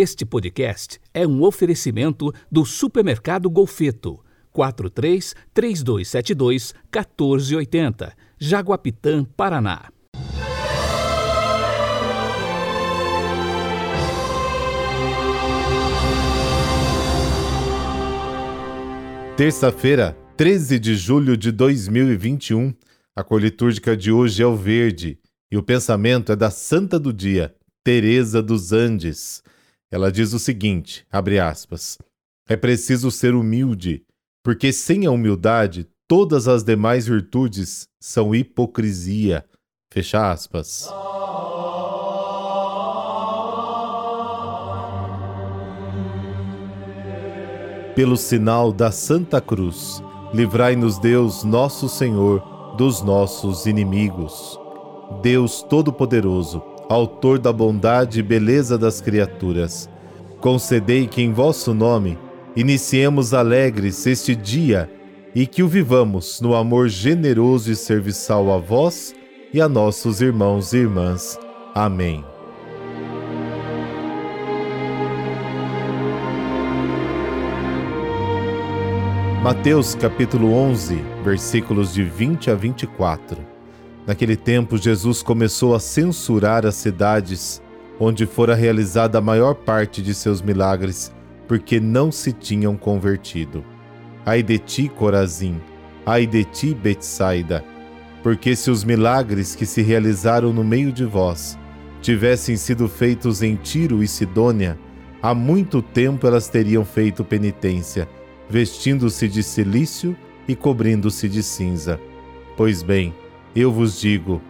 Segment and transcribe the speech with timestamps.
[0.00, 4.20] Este podcast é um oferecimento do Supermercado Golfeto.
[4.52, 9.90] 43 3272 1480, Jaguapitã, Paraná.
[19.36, 22.72] Terça-feira, 13 de julho de 2021.
[23.16, 25.18] A cor litúrgica de hoje é o verde
[25.50, 27.52] e o pensamento é da santa do dia,
[27.82, 29.42] Teresa dos Andes.
[29.90, 31.98] Ela diz o seguinte, abre aspas:
[32.46, 34.02] É preciso ser humilde,
[34.42, 39.44] porque sem a humildade todas as demais virtudes são hipocrisia.
[39.90, 40.88] Fecha aspas.
[47.94, 52.40] Pelo sinal da Santa Cruz, livrai-nos Deus, nosso Senhor,
[52.76, 54.58] dos nossos inimigos.
[55.20, 59.90] Deus Todo-Poderoso, Autor da bondade e beleza das criaturas,
[60.40, 62.18] concedei que em vosso nome
[62.56, 64.90] iniciemos alegres este dia
[65.34, 69.14] e que o vivamos no amor generoso e serviçal a vós
[69.52, 71.38] e a nossos irmãos e irmãs.
[71.74, 72.24] Amém.
[79.42, 83.47] Mateus capítulo 11, versículos de 20 a 24.
[84.08, 87.60] Naquele tempo, Jesus começou a censurar as cidades
[88.00, 91.12] onde fora realizada a maior parte de seus milagres,
[91.46, 93.62] porque não se tinham convertido.
[94.24, 95.60] Ai de ti, Corazim!
[96.06, 97.62] Ai de ti, Betsaida!
[98.22, 101.58] Porque se os milagres que se realizaram no meio de vós
[102.00, 104.78] tivessem sido feitos em Tiro e Sidônia,
[105.20, 108.08] há muito tempo elas teriam feito penitência,
[108.48, 110.16] vestindo-se de silício
[110.48, 112.00] e cobrindo-se de cinza.
[112.56, 113.12] Pois bem,
[113.60, 114.40] eu vos digo: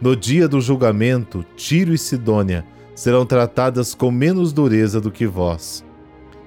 [0.00, 5.84] no dia do julgamento, Tiro e Sidônia serão tratadas com menos dureza do que vós.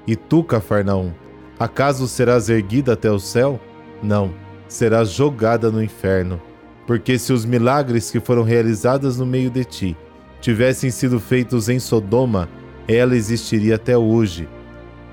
[0.06, 1.12] E tu, Cafarnaum,
[1.60, 3.60] acaso serás erguida até o céu?
[4.04, 4.34] Não,
[4.68, 6.40] serás jogada no inferno.
[6.86, 9.98] Porque se os milagres que foram realizados no meio de ti
[10.40, 12.48] tivessem sido feitos em Sodoma,
[12.88, 14.48] ela existiria até hoje.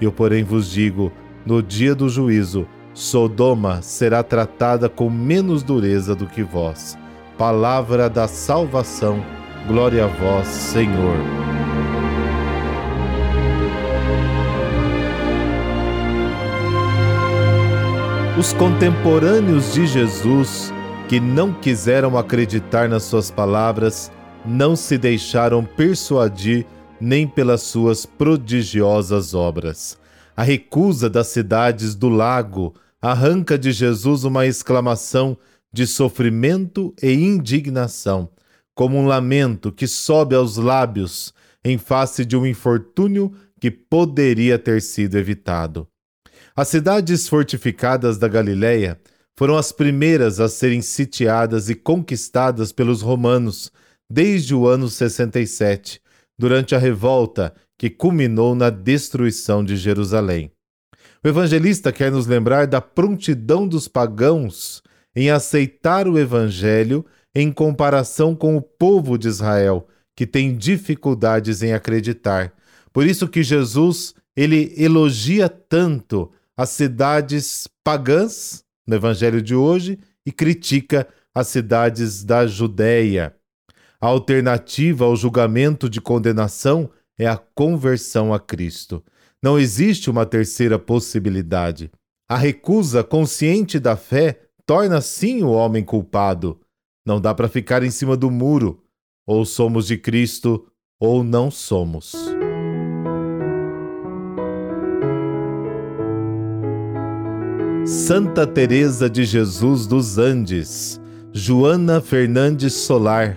[0.01, 1.11] Eu, porém, vos digo:
[1.47, 6.99] no dia do juízo, Sodoma será tratada com menos dureza do que vós.
[7.39, 9.25] Palavra da salvação,
[9.67, 11.17] glória a vós, Senhor.
[18.39, 20.73] Os contemporâneos de Jesus,
[21.09, 24.11] que não quiseram acreditar nas suas palavras,
[24.45, 26.67] não se deixaram persuadir
[27.01, 30.02] nem pelas suas prodigiosas obras.
[30.37, 35.37] A recusa das cidades do lago arranca de Jesus uma exclamação
[35.73, 38.29] de sofrimento e indignação,
[38.75, 41.35] como um lamento que sobe aos lábios
[41.65, 45.87] em face de um infortúnio que poderia ter sido evitado.
[46.55, 49.01] As cidades fortificadas da Galiléia
[49.39, 53.71] foram as primeiras a serem sitiadas e conquistadas pelos romanos
[54.11, 56.01] desde o ano 67,
[56.39, 60.53] durante a revolta que culminou na destruição de Jerusalém.
[61.25, 64.85] O evangelista quer nos lembrar da prontidão dos pagãos
[65.17, 67.05] em aceitar o evangelho
[67.35, 72.53] em comparação com o povo de Israel, que tem dificuldades em acreditar.
[72.93, 80.31] Por isso que Jesus, ele elogia tanto as cidades pagãs no evangelho de hoje e
[80.31, 83.35] critica as cidades da Judéia.
[84.01, 86.89] A alternativa ao julgamento de condenação
[87.19, 89.03] é a conversão a Cristo.
[89.43, 91.91] Não existe uma terceira possibilidade.
[92.29, 96.61] A recusa consciente da fé torna sim o homem culpado.
[97.05, 98.83] Não dá para ficar em cima do muro.
[99.27, 100.67] Ou somos de Cristo
[101.01, 102.15] ou não somos.
[107.85, 111.01] Santa Teresa de Jesus dos Andes,
[111.33, 113.37] Joana Fernandes Solar,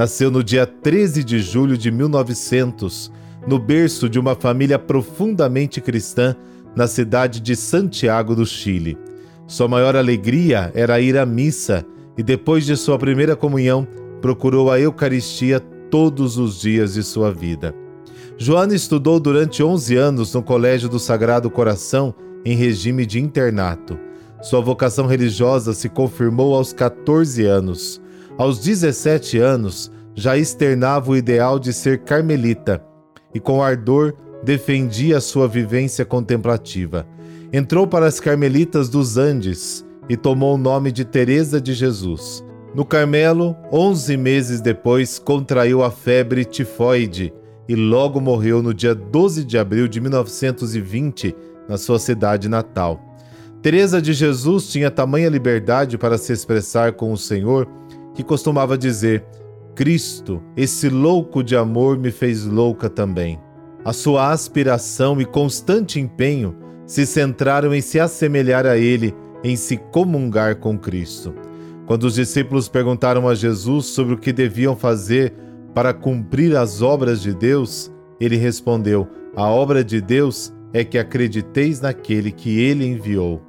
[0.00, 3.12] nasceu no dia 13 de julho de 1900
[3.46, 6.34] no berço de uma família profundamente cristã
[6.74, 8.96] na cidade de Santiago do Chile.
[9.46, 11.84] Sua maior alegria era ir à missa
[12.16, 13.86] e, depois de sua primeira comunhão,
[14.22, 15.60] procurou a Eucaristia
[15.90, 17.74] todos os dias de sua vida.
[18.38, 23.98] Joana estudou durante 11 anos no Colégio do Sagrado Coração em regime de internato.
[24.40, 28.00] Sua vocação religiosa se confirmou aos 14 anos.
[28.40, 32.82] Aos 17 anos, já externava o ideal de ser carmelita
[33.34, 37.06] e com ardor defendia sua vivência contemplativa.
[37.52, 42.42] Entrou para as Carmelitas dos Andes e tomou o nome de Teresa de Jesus.
[42.74, 47.34] No Carmelo, onze meses depois, contraiu a febre tifoide
[47.68, 51.36] e logo morreu no dia 12 de abril de 1920
[51.68, 52.98] na sua cidade natal.
[53.60, 57.68] Teresa de Jesus tinha tamanha liberdade para se expressar com o Senhor
[58.20, 59.24] que costumava dizer:
[59.74, 63.40] Cristo, esse louco de amor me fez louca também.
[63.84, 66.54] A sua aspiração e constante empenho
[66.86, 71.34] se centraram em se assemelhar a ele, em se comungar com Cristo.
[71.86, 75.32] Quando os discípulos perguntaram a Jesus sobre o que deviam fazer
[75.74, 77.90] para cumprir as obras de Deus,
[78.20, 83.40] ele respondeu: A obra de Deus é que acrediteis naquele que ele enviou.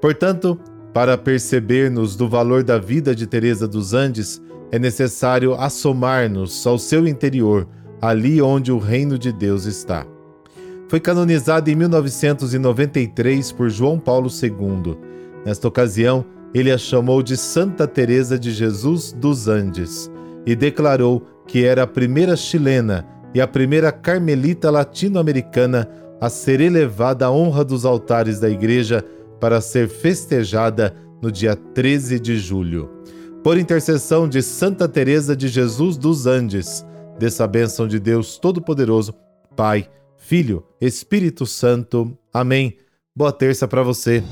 [0.00, 0.58] Portanto,
[0.96, 4.40] para percebermos do valor da vida de Teresa dos Andes,
[4.72, 7.68] é necessário assomar-nos ao seu interior,
[8.00, 10.06] ali onde o reino de Deus está.
[10.88, 14.96] Foi canonizada em 1993 por João Paulo II.
[15.44, 20.10] Nesta ocasião, ele a chamou de Santa Teresa de Jesus dos Andes
[20.46, 25.86] e declarou que era a primeira chilena e a primeira carmelita latino-americana
[26.18, 29.04] a ser elevada à honra dos altares da igreja
[29.40, 32.90] para ser festejada no dia 13 de julho.
[33.42, 36.84] Por intercessão de Santa Teresa de Jesus dos Andes,
[37.18, 39.14] dessa bênção de Deus Todo-Poderoso,
[39.54, 42.16] Pai, Filho, Espírito Santo.
[42.32, 42.76] Amém.
[43.14, 44.22] Boa terça para você.